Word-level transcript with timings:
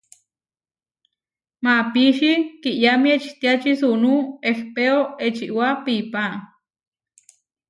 Maapíči 1.63 2.31
kiʼyámi 2.61 3.09
ečitiáči 3.15 3.71
suunú 3.79 4.13
ehpéo 4.51 4.99
ečiwá 5.25 5.67
piipá. 5.83 6.23